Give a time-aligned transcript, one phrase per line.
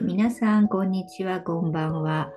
[0.00, 2.32] 皆さん、こんにちは、こんばんは。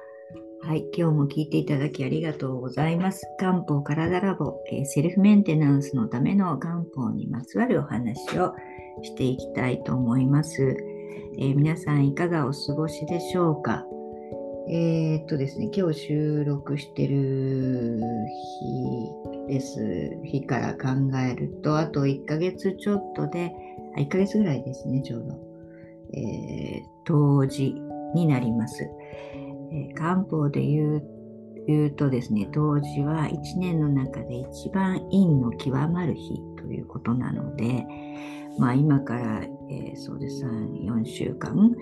[0.63, 3.25] はい、今日も聞いていただきありがとうございます。
[3.39, 8.53] 漢方体ラボ、えー、セルフメンテナンスのための漢方にまつわるお話を
[9.03, 10.75] していきたいと思います。
[11.39, 13.85] えー、皆さん、いかがお過ごしでしょうか？
[14.69, 17.99] えー、っとですね、今日収録してる
[19.47, 20.17] 日です。
[20.23, 23.53] 日から考えると、あと1ヶ月ちょっとで、
[23.97, 25.50] 1ヶ月ぐらいですね、ちょうど。
[26.13, 27.75] えー、冬至
[28.13, 28.83] になります。
[29.71, 31.03] えー、漢方で言う
[31.67, 37.85] 言うとですね、冬至は1年の中で一番陰の極まる日ということなので、
[38.57, 41.75] まあ今から、えー、そうです3、4週間、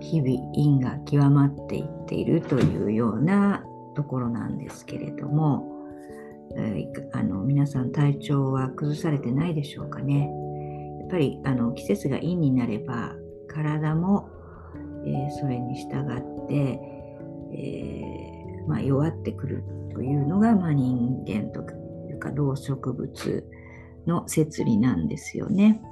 [0.00, 5.78] 日々陰が極まっていっているというようなところなんですけれども、
[6.56, 10.30] えー、あの皆さん体調は崩されてないでしょうかね。
[11.00, 13.14] やっぱりあの季節が陰になれば
[13.48, 14.28] 体も、
[15.04, 16.80] えー、それに従って、
[17.52, 21.62] えー、まあ、弱ってくるというのが、まあ、人間と
[22.10, 23.50] いうか動植物
[24.06, 25.82] の摂理なんですよね。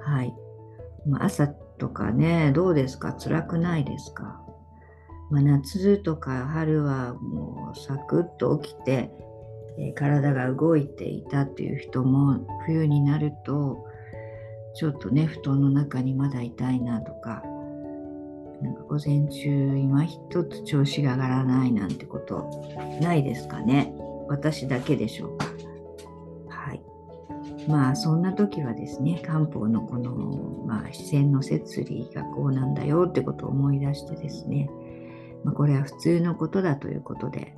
[0.00, 0.34] はい。
[1.06, 3.12] まあ、朝とかね、どうですか？
[3.12, 4.40] 辛くないですか、
[5.30, 9.10] まあ、夏とか春はもうサクッと起きて、
[9.78, 13.86] えー、体が動いていたっていう人も冬になると
[14.78, 17.42] ちょっとね、布団の中にまだいたいなとか、
[18.62, 22.48] なんか午前中今一つ調子が上がらないなんてこと
[23.00, 23.92] ないですかね。
[24.28, 25.46] 私だけでしょうか。
[26.48, 26.82] はい。
[27.66, 34.70] まあそんな時はですね、漢方のこの、まあ、視線の摂理がこうなんだよってことを思い出してですね、
[35.42, 37.52] まあ、これは普通のことだということで、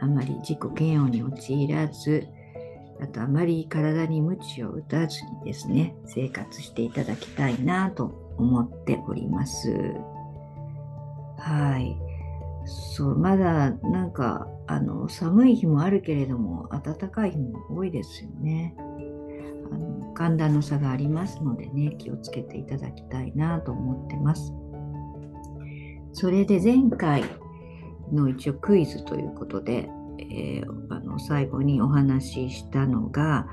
[0.00, 2.28] あんまり自己嫌悪に陥らず、
[3.00, 9.70] あとあまり体に鞭を打たずにですね、生活していただきたいなと思っております。
[11.38, 11.96] はい。
[12.66, 18.74] そう、まだなんか、あの、寒い日もあるけれども、暖かい日も多いですよね。
[19.70, 24.52] あの寒暖の差がありますのでね、気をつけていただきたいなと思ってます。
[26.12, 27.22] それで前回
[28.12, 33.46] の一応クイズということで、えー、あの最後にお話ししたのが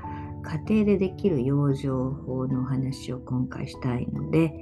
[0.67, 1.87] 家庭でできる養生
[2.25, 4.53] 法のお話を今回したいので、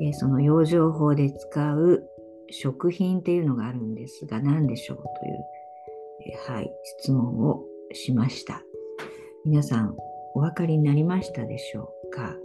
[0.00, 2.04] えー、その養生法で使う
[2.50, 5.10] 食品っていうのがあるんですが何でしょうという、
[6.34, 8.62] えー、はい、質問をしました。
[9.44, 9.96] 皆さん
[10.34, 12.36] お分かりになりましたでしょうか、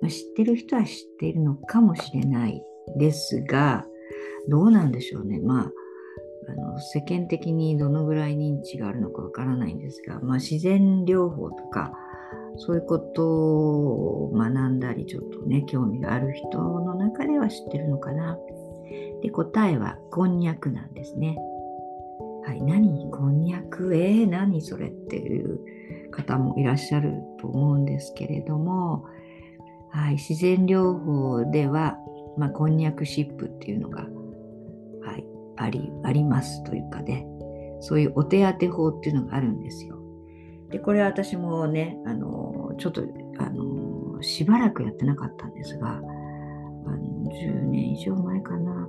[0.00, 2.62] まあ、知ってる人は知っているのかもしれない
[2.96, 3.84] ですが
[4.48, 5.40] どうなんでしょうね。
[5.40, 5.72] まあ
[6.52, 11.92] あの世間的にどのぐらい認知があるのかわからないんですが、まあ、自然療法とか
[12.56, 18.38] そういうことを学んだりちょっとね興味がある人の中では知ってるのかな。
[19.22, 21.38] で答えはこんにゃくなんですね。
[22.44, 23.94] はい、何こんにゃく？
[23.94, 25.60] えー、何それっていう
[26.10, 29.06] 方もいらっしゃると思うんですけれども、
[29.90, 31.96] はい、自然療法では、
[32.36, 34.06] まあ、こんにゃくシップっていうのが
[35.56, 37.26] ありありますというかね、
[37.80, 39.98] そういうお手当法っていうのがあるんですよ。
[40.70, 43.02] で、これは私もね、あの、ちょっと、
[43.38, 48.88] あの、しばらくやってなかったんですが、あの10年以上前かな、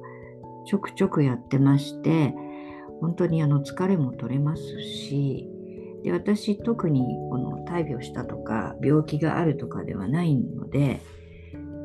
[0.66, 2.34] ちょくちょくやってまして、
[3.02, 5.50] 本当にあの疲れも取れますし、
[6.04, 11.00] で私特にこの大病したとか病気があるとかではないので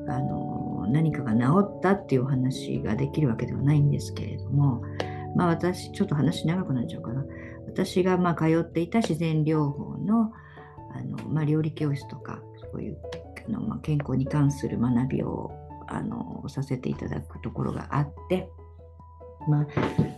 [0.08, 4.82] あの何かが治ったっていうお話ができるわけではないんですけれども、
[5.36, 7.24] まあ私、ちょっと話長くなっちゃうかな。
[7.66, 10.32] 私がまあ通っていた自然療法の
[10.94, 12.40] あの、まあ、料理教室とか、
[12.72, 12.98] そういう
[13.46, 15.50] あの、まあ、健康に関する学びを
[15.86, 18.50] あのさせていただくところがあって、
[19.48, 19.66] まあ、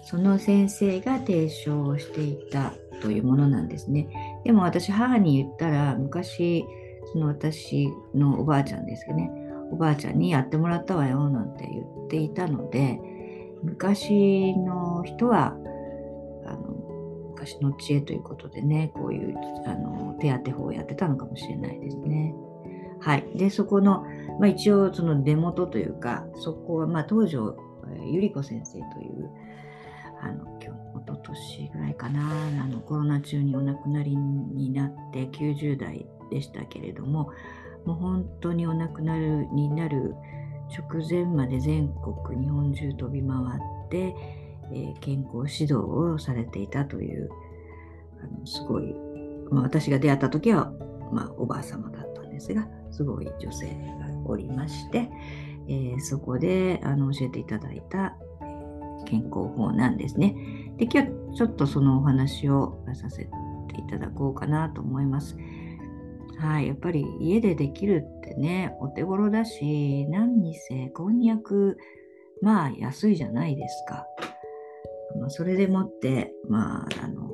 [0.05, 4.09] その先生が提唱していたというものなんですね。
[4.45, 6.65] でも私、母に言ったら、昔、
[7.13, 9.31] その私のおばあちゃんですけどね、
[9.71, 13.01] おばあちゃんにやってもらったわよなんて言っていたので
[13.63, 15.57] 昔の人は
[16.47, 16.81] あの
[17.31, 19.35] 昔の知恵ということでねこういう
[19.67, 22.35] あの手当法をやってたのかもしれないですね。
[23.01, 24.05] はい、でそこの、
[24.39, 27.57] まあ、一応その出元というかそこは、まあ、東條
[28.13, 29.31] 百合子先生という
[30.21, 32.21] あの今日おととしぐらいかな
[32.63, 37.31] あのコロナ中にお亡くなりになって90代でしたけれども
[37.85, 40.15] もう本当にお亡くなりになる
[40.71, 41.93] 直前まで全
[42.25, 44.15] 国日本中飛び回って、
[44.73, 47.29] えー、健康指導をされていたという
[48.23, 48.95] あのすごい、
[49.51, 50.73] まあ、私が出会った時は、
[51.13, 53.75] まあ、おばあ様だったんですがすごい女性が
[54.27, 55.09] おりまして、
[55.69, 58.15] えー、そこであの教えていただいた
[59.07, 60.37] 健康法なんですね。
[60.77, 63.31] で今日はちょっとそのお話をさせて
[63.79, 65.37] いただこうかなと思います。
[66.41, 71.77] はい、やっぱり家でできるってね、お手頃だし、何にせ、こんにゃく、
[72.41, 74.07] まあ安いじゃないですか。
[75.21, 77.29] まあ、それでもって、まあ、あの、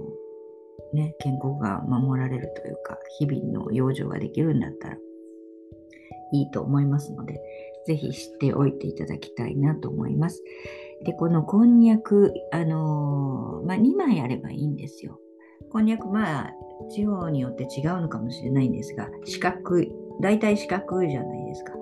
[0.92, 4.96] ね、健康が守られるというか、日々の養生ができるんだったら
[6.32, 7.40] いいと思いますので、
[7.86, 10.42] ぜひ知っておいていただきたいなと思います。
[11.04, 15.20] で、このこんにゃく、あのー、まあ、2枚あればいいんですよ。
[15.70, 16.54] こんにゃく、まあ、
[16.90, 21.72] 地方によって違うのかもしれないんですが、四角い、大体四角いじゃないですか。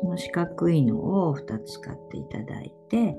[0.00, 0.96] その四角いの
[1.28, 3.16] を2つ買っていただいて、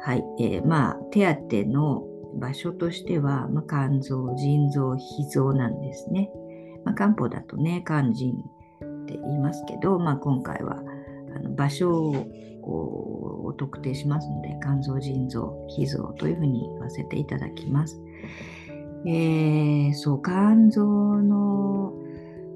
[0.00, 2.04] はい、えー、まあ、手当の
[2.38, 6.30] 場所としては、まあ、肝臓、腎臓、脾臓なんですね。
[6.84, 10.82] まあ、漢方だとね、肝腎って言いますけど、まあ、今回は
[11.34, 12.12] あの場所
[12.62, 18.00] を特定しますので、肝臓、腎臓、脾臓というふうに言わせていただきます。
[19.06, 21.92] えー、そう、肝臓の、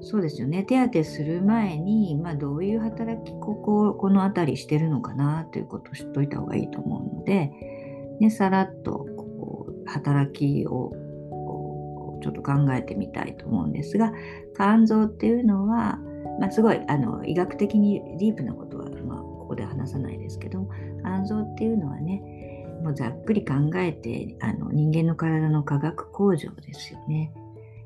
[0.01, 7.51] そうですよね、手当てする前に、まあ、どういう働き、ここ、この辺りしてるのかなということを知っといた方がいいと思うので、
[8.19, 10.91] ね、さらっとこう働きを
[12.21, 14.13] ちょっと考えてみたいと思うんですが、
[14.55, 15.99] 肝臓っていうのは、
[16.39, 20.67] まあ、すごいあの医学的にディープなことは、まあ、ここで話さないですけど
[21.03, 22.21] 肝臓っていうのはね
[22.83, 27.31] もうざっくり考えてあの人間の体の化学工場ですよね。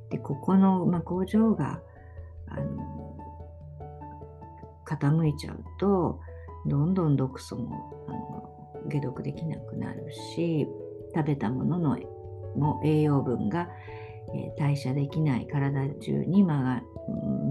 [0.10, 1.82] でここの、まあ、工場が
[2.48, 3.18] あの
[4.86, 6.20] 傾いちゃうと
[6.66, 10.68] どんどん毒素もあの解毒できなくなるし
[11.14, 11.98] 食べたものの
[12.56, 13.68] も栄養分が、
[14.34, 16.84] えー、代謝できない体中に間が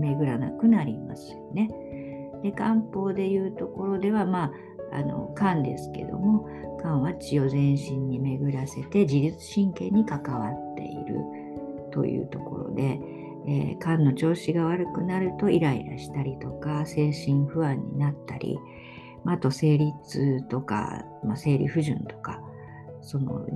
[0.00, 1.70] 巡らなくなりますよね。
[2.42, 4.52] で漢方でいうところではまあ
[4.94, 6.48] あの肝ですけども
[6.80, 11.16] 肝は血を全身に巡らせて自律神経に関わっている
[11.92, 13.00] というところで、
[13.46, 18.58] えー、肝の調子が悪くなるとイライラしたりとか精神不安になったり
[19.26, 22.40] あと生理痛とか、まあ、生理不順とか
[23.00, 23.46] その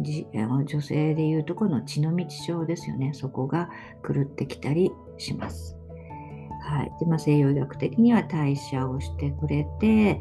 [0.65, 3.71] 女性でいうとこの血の道症ですよねそこが
[4.07, 5.79] 狂ってきたりします。
[6.61, 10.21] はいでまあ、西洋医学的には代謝をしてくれて、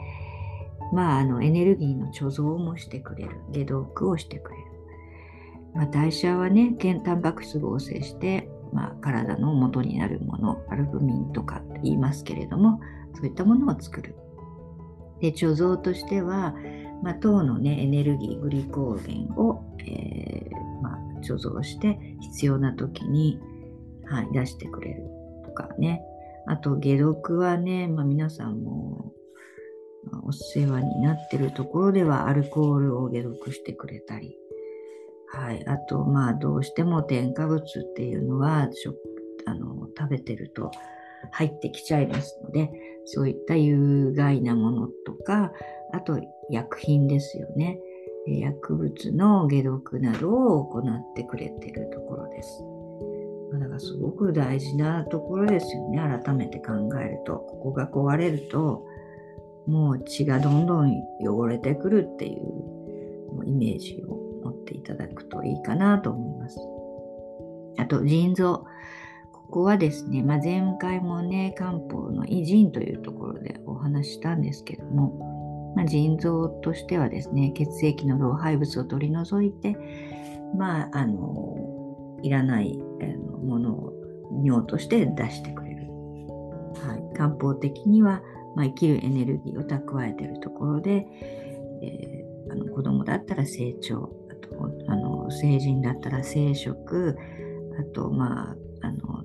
[0.93, 3.41] まあ、あのエネルギーの貯蔵もしてくれる。
[3.53, 4.63] 解毒をしてくれる、
[5.73, 12.79] まあ、代謝はねタンパク質合成して、まあ、体の元になるものアルブミンとか言いますけれども
[13.15, 14.15] そういったものを作る。
[15.19, 16.55] で貯蔵としては、
[17.03, 23.39] まあ、糖の、ね、エネルギーグリコーゲンを、えーまあ、貯蔵して必要な時に、
[24.05, 25.03] はい、出してくれる
[25.45, 26.03] とかね。
[26.45, 29.11] あと解毒はね、まあ、皆さんも
[30.23, 34.37] お世話になってるところではアルコールを解毒してくれたり、
[35.27, 38.69] はい、あとまあどうしても添加物っていうのは
[39.45, 40.71] あの食べてると
[41.31, 42.69] 入ってきちゃいますので
[43.05, 45.51] そういった有害なものとか
[45.93, 46.19] あと
[46.49, 47.79] 薬品ですよね。
[48.27, 52.61] 薬物の解毒などを行ってくれてるところです。
[53.53, 55.99] だからすごく大事なところですよね。
[55.99, 57.37] 改めて考えると。
[57.37, 58.85] ここが壊れると
[59.67, 66.59] もう血がどんどん汚れてくるっていうイメージを持っていただくといいかなと思います。
[67.77, 68.65] あと腎臓。
[69.31, 79.77] ここはですね、まあ、前回もね、漢方の偉人というところでお話したんですけども、まあ、腎臓としてはですね、血液の老廃物を取り除いて、
[80.57, 83.93] まあ、あの、いらないものを
[84.43, 85.87] 尿として出してくれる。
[86.85, 88.21] はい、漢方的には、
[88.57, 91.05] まあ、生きるエネルギーを蓄えてるところで、
[91.83, 94.49] えー、あの子供だったら成長、あと
[94.87, 97.15] あの成人だったら生殖、
[97.79, 99.23] あと、まあ、あの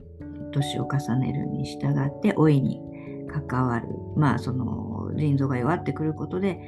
[0.52, 2.78] 年を重ねるに従って老いに
[3.48, 6.60] 関わる、まあ、その腎臓が弱ってくることで、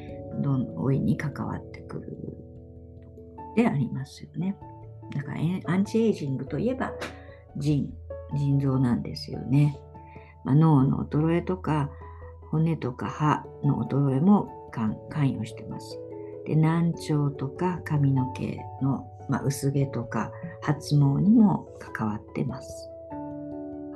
[0.42, 2.16] どん老いに関わってくる
[3.56, 4.56] でありますよね。
[5.14, 6.92] だからアンチエイジングといえば
[7.58, 7.92] 腎、
[8.34, 9.78] 腎臓なんですよね。
[10.44, 11.90] まあ、脳の衰えとか
[12.54, 15.98] 骨とか歯の衰えも関与してます。
[16.46, 20.30] で難聴とか髪の毛の、まあ、薄毛とか
[20.62, 22.88] 発毛にも関わってます。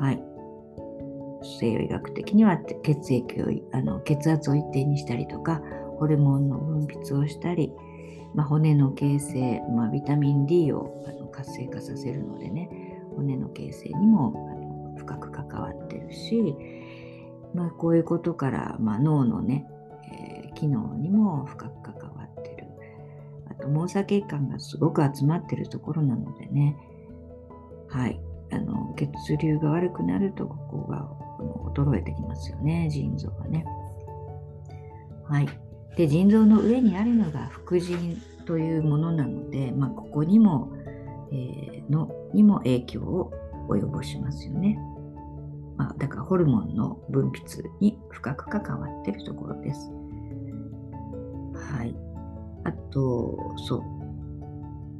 [0.00, 0.22] はい。
[1.60, 5.62] 西洋医学的には血液をあの血圧を一定にしたりとか
[5.98, 7.72] ホルモンの分泌をしたり、
[8.34, 12.68] まあ、骨の形成、まあ、ビタミン D をあの活性化させるのでね
[13.14, 16.56] 骨の形成にもあの深く関わってるし、
[17.54, 19.66] まあ、こういうことから、まあ、脳のね、
[20.12, 22.68] えー、機能にも深く関わってる。
[23.50, 26.76] あと毛細血管がすごく集まってるところなのでね、
[27.88, 31.08] はい、あの血流が悪くなるとここが
[31.74, 33.64] 衰えてきますよね、腎臓がね。
[35.24, 35.48] はい。
[35.96, 40.72] で、腎臓の上にあるのが副腎というものなので、まあ、ここにも、
[41.30, 43.32] えー、のにも影響を
[43.68, 44.78] 及ぼしますよね。
[45.78, 49.90] まあ、だからホルモンの分泌に深く関わっているところです。
[51.72, 51.94] はい。
[52.64, 53.82] あと、そう。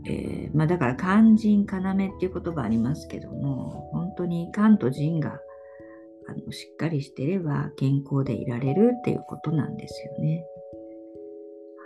[0.06, 5.40] えー、まあ、だから肝腎要っていう言葉ありますけども、本当に肝と腎が
[6.28, 10.44] あのしっかりしていれば健康でいられるっていうことなんですよね。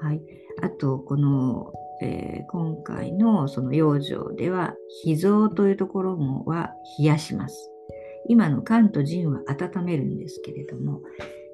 [0.02, 0.20] はい。
[0.62, 1.72] あと、この、
[2.02, 7.71] えー、今回のその養生では、脾臓というところもは冷やします。
[8.28, 11.00] 今の肝と腎は温めるんですけれども、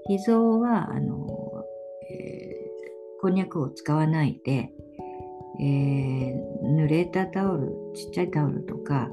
[0.08, 1.64] 脾臓は、あの、
[2.10, 4.70] えー、こんにゃくを使わないで、
[5.60, 9.10] えー、濡れたタオル、ちっちゃいタオルとか、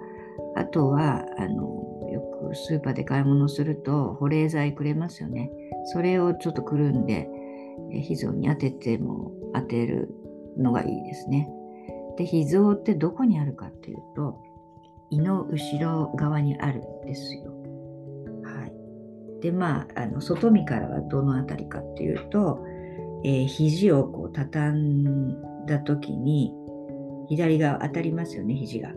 [0.55, 5.51] あとは、あの、よくスーパーで買い物すると保冷剤くれますよね。
[5.85, 7.27] それをちょっとくるんで、
[7.91, 10.09] 脾臓に当てても当てる
[10.57, 11.49] のがいいですね。
[12.17, 14.39] で、脾臓ってどこにあるかっていうと、
[15.09, 17.51] 胃の後ろ側にあるんですよ。
[18.43, 19.41] はい。
[19.41, 22.63] で、まあ、あの外見からはどの辺りかっていうと、
[23.23, 26.53] えー、肘をこう畳んだ時に、
[27.27, 28.91] 左側当たりますよね、肘が。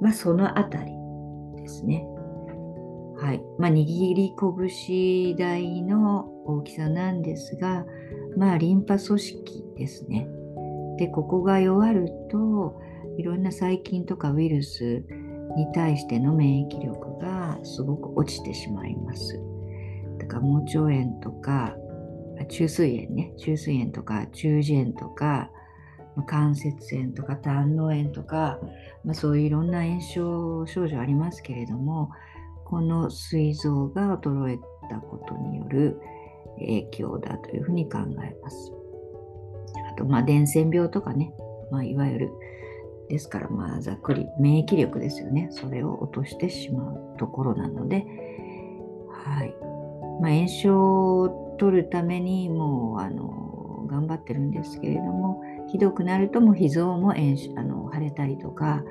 [0.00, 2.06] まあ、その辺りですね。
[3.16, 3.42] はい。
[3.58, 7.84] まあ、握り拳台の大きさなんですが、
[8.36, 10.28] まあ、リンパ組織ですね。
[10.98, 12.80] で、ここが弱ると、
[13.16, 15.02] いろんな細菌とかウイルス
[15.56, 19.40] に対しての免疫力がすごく落ちてしまいます。
[20.18, 21.74] だから盲腸炎とか、
[22.48, 25.50] 中水炎ね、中水炎とか中耳炎とか、
[26.26, 28.58] 関節炎とか胆の炎とか、
[29.04, 32.10] まあ、そういういろんな炎症症状ありますけれども
[32.64, 34.58] この膵臓が衰え
[34.90, 36.00] たことによる
[36.58, 38.72] 影響だというふうに考えます。
[39.90, 41.32] あと、まあ、伝染病とかね、
[41.70, 42.30] まあ、いわゆる
[43.08, 45.48] ですから、まあ、ざっくり免疫力ですよね。
[45.50, 48.06] それを落としてしまうところなので、
[49.10, 49.54] はい。
[50.20, 58.84] まあ、炎症を取るためにもう、あの、頑張ってるんですけれども、ひどくなるともう脾臓も炎あの腫れたりとか、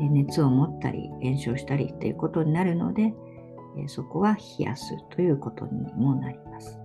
[0.00, 3.14] 熱を持ったり炎症したりっていうことになるので、
[3.86, 6.78] そこは冷やすということにもなります。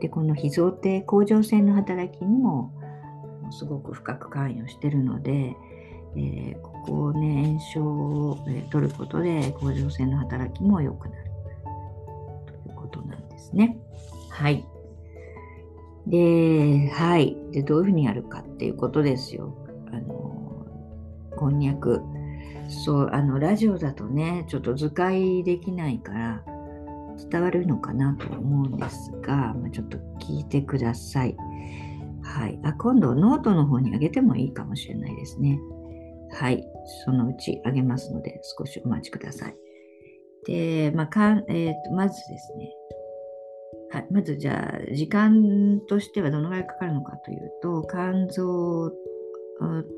[0.00, 2.72] で、この脾臓って甲状腺の働きにも
[3.52, 5.56] すごく深く関与してるので、
[6.16, 11.30] えー、ここをね、炎症を、えー、取ることで甲状腺の働きも良くなる
[12.46, 13.78] ということなんですね。
[14.30, 14.64] はい。
[16.06, 17.36] で、はい。
[17.50, 19.56] で、どういうふうにやるかっていうことですよ。
[19.90, 20.66] あの、
[21.36, 22.02] こんにゃく。
[22.68, 26.44] そう、あの、ラジオだとね、ちょっと図解できないから、
[27.30, 31.36] 伝わるのかなと思うんですが、まあ、ちょっと聞いてください。
[32.24, 32.58] はい。
[32.64, 35.58] あ、今度ノートの方にあげてもいいかもしれないですね。
[36.32, 36.66] はい。
[37.04, 39.56] そのうちあげますので、少しお待ちください。
[40.46, 42.70] で、まあ、かんえーとまずですね、
[43.90, 48.90] はい、まずじゃあ、時間としてはどのぐらいかかるのかというと、肝臓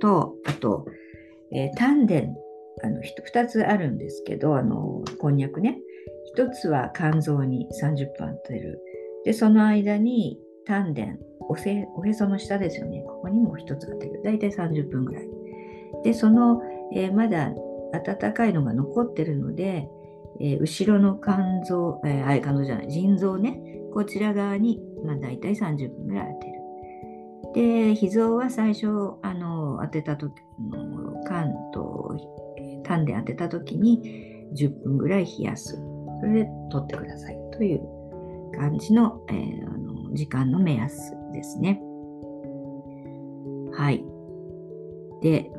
[0.00, 0.86] と、あと、
[1.52, 2.16] えー、丹田、
[2.82, 5.78] あの2つあるんですけど、あのこんにゃくね。
[6.36, 8.80] 1つは肝臓に30分当てる。
[9.24, 11.02] で、その間に丹田、
[11.48, 13.02] おせおへその下ですよね。
[13.06, 14.22] ここにも1つ当てる。
[14.22, 15.28] だいたい30分ぐらい。
[16.04, 16.62] で、その、
[16.92, 17.52] えー、まだ
[17.92, 19.88] 温かいのが残ってるので、
[20.40, 23.60] えー、後ろの肝臓、えー、あれ肝臓じゃない、腎臓ね。
[23.92, 26.56] こちら側に、まあ、大体30分ぐらい当てる。
[27.54, 28.86] で、脾臓は最初、
[29.22, 30.32] あの、当てた時
[30.70, 32.16] の、肝と
[32.84, 35.80] 丹田当てた時に10分ぐらい冷やす。
[36.20, 37.80] それで取ってくださいという
[38.56, 41.80] 感じの,、えー、あの時間の目安ですね。
[43.72, 44.04] はい。
[45.22, 45.50] で、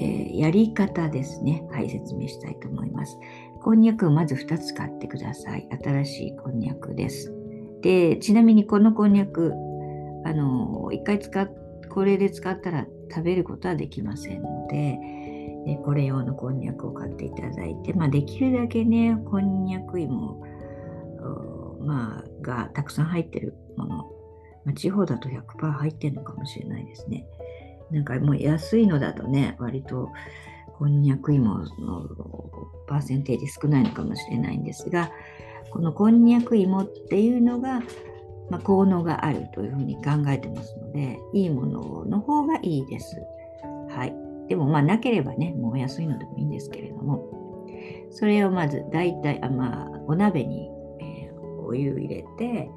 [0.00, 1.66] えー、やり方ですね。
[1.70, 3.18] はい、説明したいと思います。
[3.62, 5.68] こんにゃくをまず2つ買ってください。
[5.82, 7.34] 新しいこんにゃくです。
[7.80, 9.52] で、ちなみにこのこんにゃく、
[10.24, 11.50] あの、一回使っ、
[11.88, 14.98] これで使ったら食べることはできませんので、
[15.66, 20.42] えこれ用のこんにゃくを買っていただいて、まあ、できるだけね、こんにゃく芋、
[21.80, 24.10] まあ、がたくさん入ってるもの、
[24.74, 27.26] 地方だと100%入ってるのかもしれないですね。
[27.90, 30.10] なんかもう安いのだとね、割と
[30.78, 32.08] こんにゃく芋の
[32.86, 35.10] パーセンテージ少ないのかもしれないんですが、
[35.70, 37.82] このこんにゃく芋っていうのが
[38.50, 43.22] まあ、効能があるというふうに考えてますので、いいものの方がいいです。
[43.90, 44.14] はい。
[44.48, 47.66] でも、まあ、なければね、もう安いのでもいいんですけれども、
[48.10, 52.70] それをまず、大体、あまあ、お鍋に、えー、お湯入れて、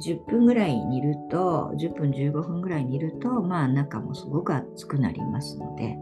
[0.00, 5.96] 10分ぐらい煮ると、10分15分ぐらい煮ると、まあ、中もすごく熱くなりますので、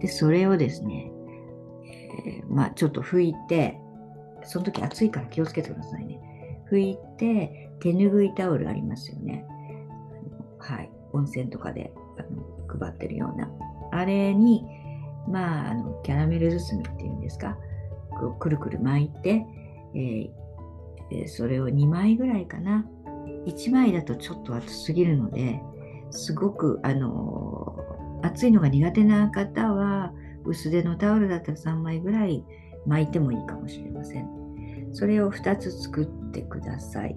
[0.00, 1.10] で、それをですね、
[2.26, 3.80] えー、まあ、ちょっと拭いて、
[4.44, 6.20] その時暑いから気をつけてくださいね。
[6.70, 9.44] 拭いて、手ぬぐいタオルありますよね。
[10.58, 10.90] はい。
[11.12, 13.50] 温泉とかであの配ってるような。
[13.92, 14.64] あれに、
[15.28, 17.56] まあ、あのキャラメル包みっていうんですか？
[18.38, 19.44] くるくる巻いて、
[19.94, 22.86] えー、それを2枚ぐらいかな。
[23.46, 25.60] 1枚だとちょっと熱すぎるので、
[26.10, 30.12] すごく、あのー、熱いのが苦手な方は、
[30.44, 32.44] 薄手のタオルだったら3枚ぐらい
[32.86, 34.28] 巻いてもいいかもしれません。
[34.92, 37.16] それを2つ作ってください。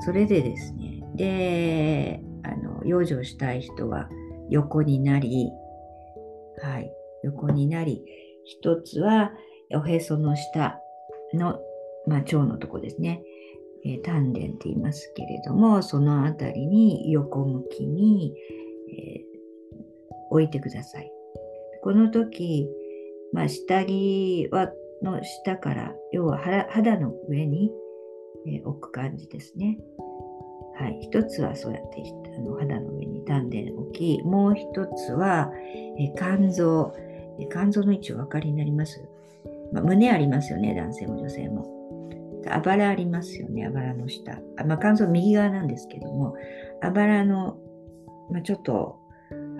[0.00, 4.08] それでですね、で、あの、養生したい人は
[4.48, 5.50] 横になり、
[6.62, 6.92] はい、
[7.24, 8.04] 横になり、
[8.44, 9.32] 一つは
[9.74, 10.80] おへその下
[11.34, 11.60] の、
[12.06, 13.22] まあ、腸のとこですね。
[13.84, 18.34] えー、丹田って言いますけれども、そのあたりに横向きに、
[18.92, 19.24] えー、
[20.30, 21.10] 置いてください。
[21.82, 22.68] この時、
[23.32, 24.72] まあ、下着は
[25.02, 27.70] の下から、要は肌の上に、
[28.46, 29.78] えー、置く感じですね。
[30.74, 30.98] はい。
[31.02, 32.02] 一つはそうやって
[32.36, 35.50] あの肌の上に丹田置き、もう一つは、
[35.98, 36.94] え、肝臓、
[37.38, 39.02] え、肝臓の位置お分かりになります、
[39.72, 41.66] まあ、胸ありますよね、男性も女性も。
[42.50, 44.38] あばらありますよね、あばらの下。
[44.58, 46.34] あまあ、肝臓右側なんですけども、
[46.82, 47.56] あばらの、
[48.30, 48.98] まあ、ちょっと、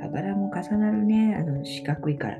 [0.02, 2.38] あばらも重なるね、あの四角いから。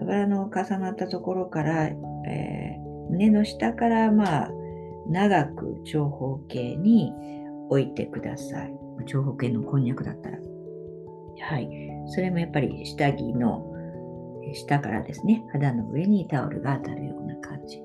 [0.00, 4.50] あばらの重なったところから、えー、胸の下からまあ
[5.08, 7.12] 長く長方形に
[7.68, 8.74] 置いてください。
[9.06, 10.38] 長方形のこんにゃくだったら。
[11.40, 11.68] はい。
[12.06, 13.64] それもやっぱり下着の
[14.54, 17.82] 下からですね、肌の上にタオルが当たるような感じ。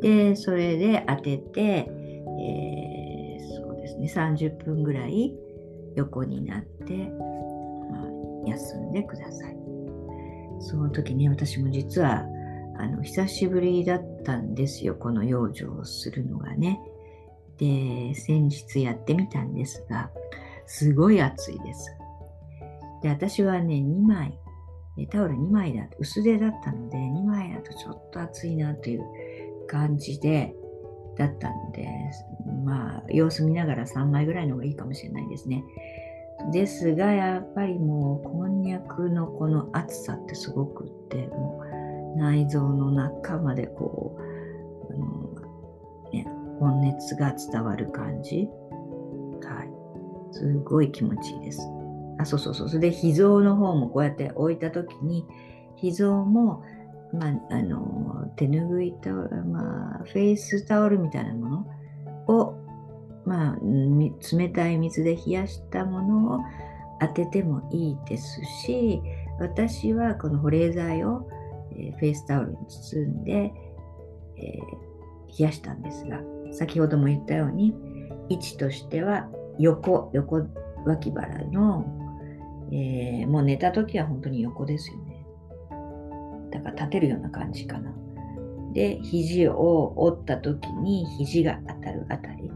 [0.00, 5.34] で、それで当てて、えー、そうですね、30分ぐらい
[5.96, 6.94] 横になって、
[7.90, 8.02] ま
[8.46, 9.56] あ、休んでください。
[10.60, 12.24] その時ね、私も実は、
[12.78, 16.80] あの、久しぶりだったんですよ、この養生をするのがね。
[17.58, 20.10] で、先日やってみたんですが、
[20.66, 21.90] すごい暑いです。
[23.02, 24.38] で、私はね、2枚、
[25.10, 29.04] タオル2枚だと、薄手だったので、2枚だとちょっと暑いなという
[29.70, 30.54] 感じで、
[31.16, 31.86] だったので、
[32.64, 35.62] まあ、様子見ながら3枚ぐらいの方がいいかもしれないですね。
[36.52, 41.62] ですが、やっぱりもう、こんにゃくのこの厚さってすごくって、も
[42.16, 46.26] う、内臓の中までこう、あのね、
[46.60, 48.48] 温熱が伝わる感じ。
[49.42, 49.70] はい。
[50.32, 51.60] すごい気持ちいいです。
[52.18, 52.68] あ、そうそうそう。
[52.68, 55.26] それで、脾臓の方もこうやって置いたときに、
[55.80, 56.62] 脾臓も、
[57.12, 61.66] まあ、あの、手ぬぐいタオル、まあ、フェイスタオルみたいなもの
[62.28, 62.60] を
[63.24, 66.40] まあ、冷たい水で冷やしたものを
[67.00, 69.00] 当ててもいいですし
[69.38, 71.28] 私はこの保冷剤を、
[71.76, 76.20] え、フェイスタオルに包んで、えー、冷やしたんですが
[76.52, 77.74] 先ほども言ったように
[78.28, 80.42] 位置としては横横
[80.84, 81.84] 脇腹の、
[82.72, 85.09] えー、もう寝た時は本当に横ですよね。
[86.60, 87.92] だから立てるような感じかな
[88.72, 92.50] で肘を折った時に肘が当たるあたり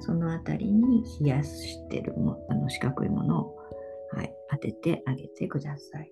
[0.00, 3.56] その辺りに冷やしてるもあの四角いものを、
[4.12, 6.10] はい、当ててあげてください。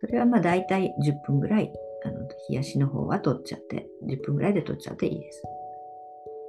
[0.00, 1.70] それはまあ大体10分ぐらい、
[2.04, 5.42] あの冷やしの方は取っちゃって、10分ぐらいで取っちゃっていいです。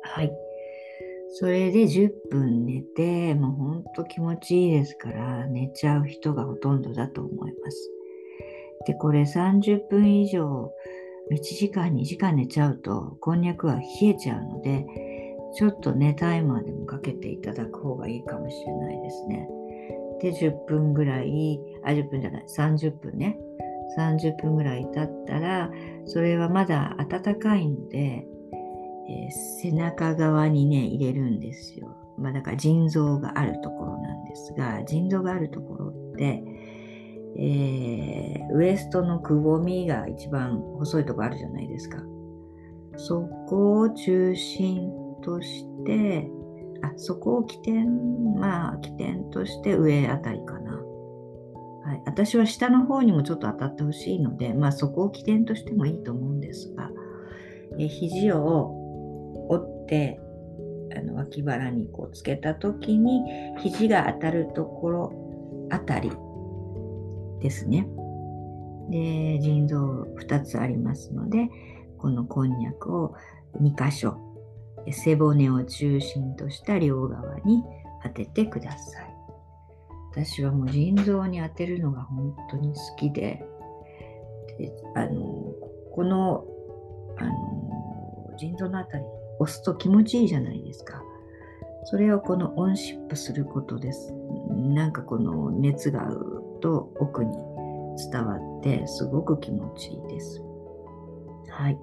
[0.03, 0.31] はい。
[1.33, 7.91] それで10分寝て、もうほんと気持ちいいですから、寝ちゃう人がほとんどだと思います。
[8.85, 10.71] で、これ30分以上、
[11.31, 14.85] 1時間、2時間寝ちゃうと、こんにゃくは冷えちゃうので、
[15.55, 19.47] ちょっとね、タイマーでもかけていただく方がいいかもしれないですね。
[20.21, 23.37] で、10分ぐらい、あ、10分じゃない、30分ね。
[23.97, 25.69] 30分ぐらい経ったら、
[26.05, 28.25] それはまだ暖かいので、
[29.09, 31.97] えー、背中側にね、入れるんですよ。
[32.17, 36.43] まあだから腎臓があるところなんですが、腎臓があるところって、
[37.37, 41.97] えー、ウエストのくぼみが一番細いとこあるじゃないですか。
[42.97, 44.89] そこを中心
[45.23, 46.29] として、
[46.81, 50.73] あそこを起点、まあ起点として上あたりかな。
[51.83, 56.89] はい、私は下の方にもちょっと当たってほしいので、まあそこを起点としてもいいと思うんですが、
[57.79, 58.75] え肘を
[59.49, 60.19] 折って、
[60.95, 63.21] あの脇腹にこうつけた時に
[63.59, 66.11] 肘が当たるところあたり
[67.41, 67.87] ですね。
[68.89, 71.49] で腎臓2つありますので
[71.97, 73.15] このこんにゃくを
[73.59, 74.17] 2箇所
[74.91, 77.63] 背骨を中心とした両側に
[78.03, 79.15] 当ててください。
[80.11, 83.45] 私はもう腎臓に当てるのが本当に好きで、
[84.57, 85.53] であの
[85.93, 86.45] この
[87.17, 89.03] あの腎臓のあたり
[89.39, 91.01] 押すと気持ちいいじゃないですか。
[91.85, 94.13] それをこのオンシップすることです。
[94.49, 96.09] なんかこの熱が
[96.61, 97.35] と奥に
[98.11, 100.41] 伝わってすごく気持ちいいです。
[101.49, 101.77] はい。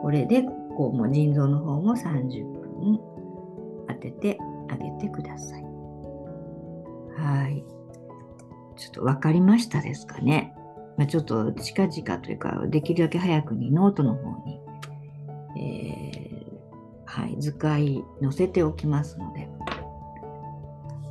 [0.00, 0.42] これで
[0.76, 3.00] こうも腎臓の方も30分
[3.88, 4.38] 当てて
[4.70, 5.62] あげてください。
[7.16, 7.64] はい。
[8.76, 10.54] ちょっと分かりましたですかね？
[10.96, 14.60] まあ、ちょっと近々というか、できるだけ早くにノートの方に、
[15.56, 19.48] えー、はい、図解載せておきますので。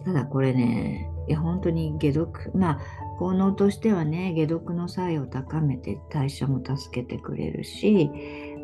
[0.06, 2.80] ただこれね、いや本当に解毒、まあ、
[3.20, 8.10] 効能としてはね、解毒の作用を高めて代謝も助けてくれるし、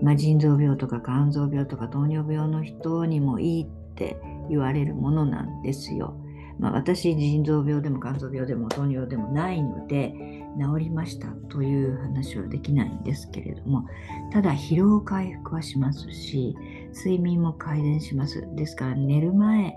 [0.02, 4.18] まあ、腎臓病とか肝臓病とか糖尿病の人にもいいって
[4.50, 6.16] 言われるものなんですよ。
[6.60, 10.14] まあ、私、腎臓病でも肝臓病でも糖尿病でもないので、
[10.58, 13.86] 治りましたという話はできないんですけれども、
[14.32, 16.56] ただ疲労回復はしますし、
[16.96, 18.48] 睡眠も改善します。
[18.56, 19.76] ですから寝る前、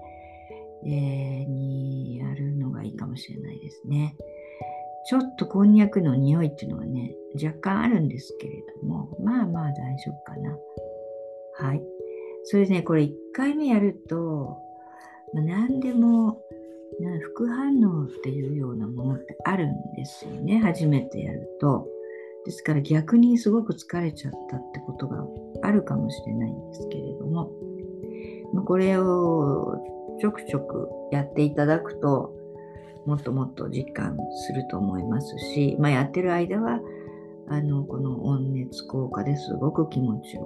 [0.87, 4.17] えー、にやるのがいいかもしれないですね。
[5.09, 10.57] ちょっとこんにゃくの匂いっていうのはね、若干あるんですけれども、まあまあ大丈夫かな。
[11.59, 11.83] はい。
[12.45, 14.59] それでね、これ1回目やると、
[15.33, 16.41] まあ、何でも
[17.21, 21.87] 副反応っていうようなものってあるんですよね初めてやると
[22.45, 25.25] ですから逆にすごく疲れちゃったってことが
[25.63, 27.51] あるかもしれないんですけれども、
[28.55, 29.77] まあ、これを
[30.21, 32.35] ちょくちょくやっていただくと
[33.07, 36.81] もっともっと実感すると思いますし、まあ、やってる間は
[37.49, 40.43] あのこの温熱効果ですごく気持ちよ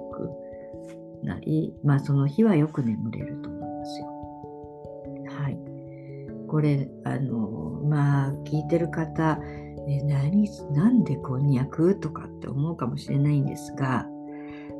[1.21, 4.05] くなり、まあ、その日はよく眠れると思いますよ。
[5.27, 5.57] はい
[6.47, 9.39] これあのまあ聞いてる方
[9.87, 11.99] え何なんでこんにゃく？
[11.99, 14.05] とかって思うかもしれないんですが、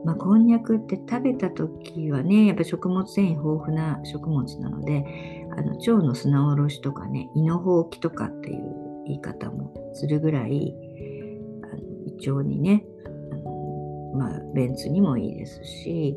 [0.04, 10.74] まあ、こんにゃくって食べた時はねやっぱ食物繊維豊富な食物なのであの腸の砂おろしとかね胃のほうきとかっていう言い方もするぐらい
[11.64, 12.84] あの胃腸にね
[13.32, 16.16] あの、まあ、便通にもいいですし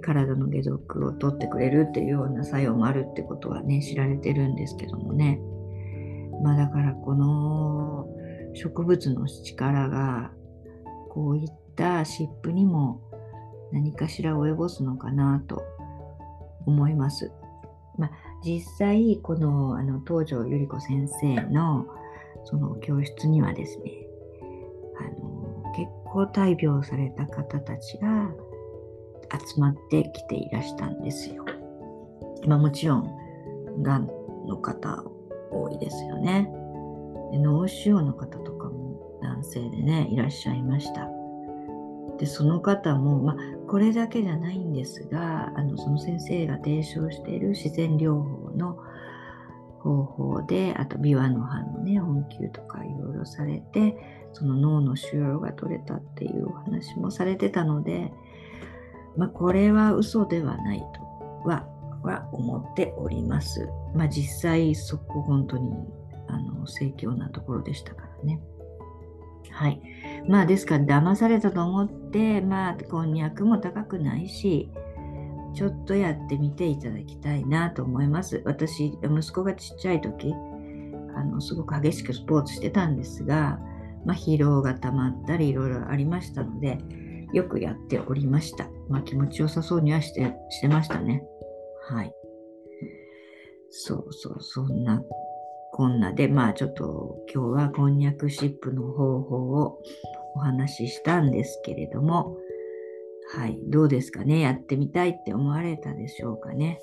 [0.00, 5.40] 体の解毒を取ってくれるっていうような作用もあるってことはね知られてるんですけどもね。
[6.42, 8.06] まあだからこの
[8.54, 10.32] 植物の力が
[11.10, 13.00] こういった湿布にも
[13.72, 15.62] 何かしら及ぼすのかなと
[16.66, 17.32] 思います。
[17.98, 18.10] まあ、
[18.44, 21.86] 実際このあの東條百合子先生の
[22.44, 23.92] その教室にはですね
[24.98, 28.30] あの結構大病された方たちが
[29.32, 31.44] 集まってきていらしたんですよ。
[32.46, 34.06] まあ、もちろん、がん
[34.46, 35.04] の方
[35.50, 36.50] 多いですよね。
[37.30, 41.21] で脳腫瘍の方とかも男性でね、いらっしゃいました。
[42.22, 48.78] で、その方も、まあ、これだけじゃないんですが、あのその先生が提唱している自然療法の
[49.80, 53.96] 方法で、あと琵琶の葉のね、本灸とかいろいろされて、
[54.34, 58.12] その脳の腫瘍が取れたっていうお話もされてたので、
[59.16, 60.84] まあ、これは嘘ではないと
[61.48, 61.66] は
[62.04, 63.68] は思っております。
[63.96, 65.72] まあ、実際そこ本当に
[66.28, 68.40] あの盛況なところでしたからね。
[69.50, 69.82] はい。
[70.28, 74.70] まあですから騙されたと思って、まあこんにゃくも高くないし、
[75.54, 78.42] ちょっとやってみていただきたいなと思います。
[78.44, 80.32] 私、息子がちっちゃい時、
[81.14, 83.58] あのすごく激しくスポーツしてたんですが、
[84.04, 86.78] まあ、疲労がたまったりいろいろありましたので、
[87.32, 88.68] よくやっておりました。
[88.88, 91.22] まあ、気持ちよさそうにはしてしてましたね。
[91.88, 92.12] はい。
[93.70, 95.02] そうそう、そんな
[95.74, 99.82] こんなで、まあちょっと今日はこんにゃくシップの方法を
[100.36, 102.36] お話ししたんですけれども、
[103.34, 104.40] はい、どうですかね？
[104.40, 106.78] やってみたいって思われたでしょうかね？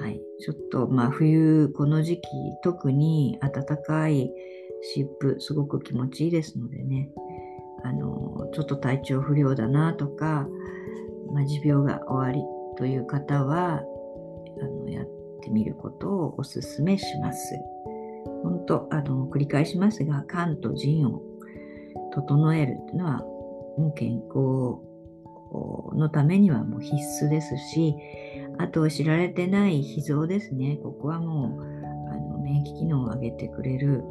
[0.00, 2.22] はい、ちょっとまあ冬この時期
[2.62, 4.30] 特に暖かい
[4.94, 7.10] 湿布すごく気持ちいいですのでね
[7.82, 10.46] あのちょっと体調不良だなとか、
[11.32, 12.40] まあ、持病が終わり
[12.78, 13.82] という方は
[14.62, 15.06] あのやっ
[15.42, 17.58] てみることをお勧めします。
[18.46, 21.20] 本当あの繰り返しますが肝と腎を
[22.12, 23.18] 整えるというのは
[23.76, 24.86] もう健康
[25.96, 27.96] のためにはもう必須ですし
[28.58, 30.78] あと知られてない脾臓ですね。
[30.82, 34.02] ここはもうあの免疫機能を上げてくれる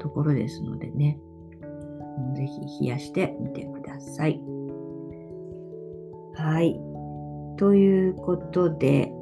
[0.00, 1.18] ところですのでね、
[2.36, 4.40] ぜひ冷やしてみてください。
[6.34, 6.80] はい。
[7.56, 9.12] ということで、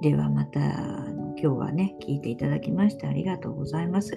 [0.00, 0.60] ではまた
[1.42, 4.16] 今日はね、聞いていただきましてありがとうございます。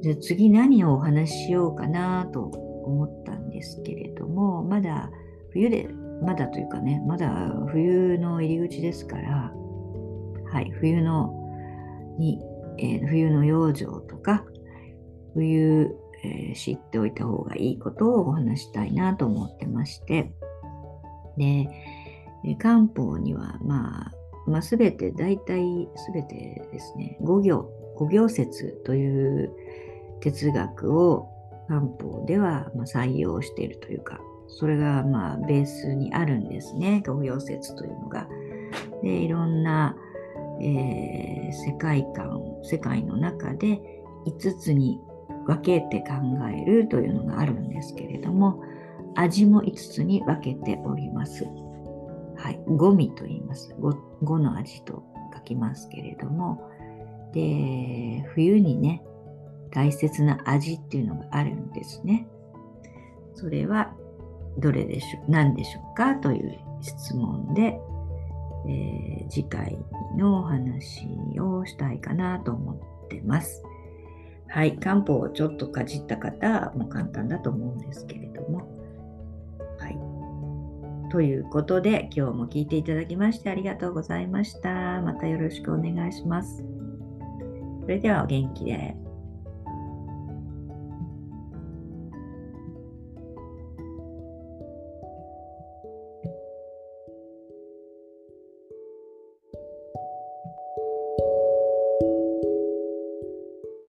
[0.00, 5.10] じゃ次何をお話ししようかなと思ったんですけれども、まだ
[5.50, 5.88] 冬で、
[6.22, 9.52] まだというかね、まだ冬の入り口ですから、
[10.52, 11.34] はい、冬の
[12.20, 12.40] に、
[12.78, 14.44] えー、冬の養生とか、
[15.34, 20.32] 冬、えー、知っておいた方がいいことをお話したいなと思ってまして、
[21.36, 21.66] で、
[22.58, 29.52] 漢方には、まあ、まあ、全て、大体全てですね、五行、五行説という
[30.20, 31.28] 哲学を
[31.68, 38.28] 漢方ではま採用しているというか、それがまあベースにあるんですね、五行説というのが。
[39.02, 39.96] で、いろんな、
[40.60, 43.80] えー、世界観、世界の中で
[44.26, 45.00] 5つに
[45.46, 46.14] 分けて考
[46.50, 48.62] えるというのがあるんですけれども、
[49.14, 51.46] 味も5つに分けております。
[52.42, 53.72] はい、五味と言います。
[53.78, 56.60] 五の味と書きますけれども、
[57.32, 59.04] で、冬にね、
[59.70, 62.26] 大切な味っていうのがあるんですね。
[63.34, 63.94] それは
[64.58, 66.16] どれでしょう、何でしょうか？
[66.16, 67.80] という質問で、
[68.66, 69.78] えー、次回
[70.16, 71.06] のお話
[71.40, 73.62] をしたいかなと思ってます。
[74.48, 78.31] はい、漢方をちょっとかじった方も簡単だと思うんですけれども、
[81.12, 85.02] ということで、今日も聞いていただきましてありがとうございました。
[85.02, 86.64] またよろしくお願いします。
[87.82, 88.96] それではお元気で。